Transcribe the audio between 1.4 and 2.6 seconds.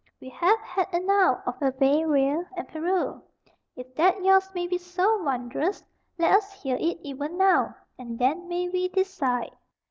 of Barbaria